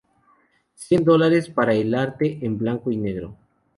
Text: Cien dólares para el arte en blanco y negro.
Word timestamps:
Cien 0.73 1.03
dólares 1.03 1.47
para 1.51 1.75
el 1.75 1.93
arte 1.93 2.39
en 2.43 2.57
blanco 2.57 2.89
y 2.89 2.97
negro. 2.97 3.37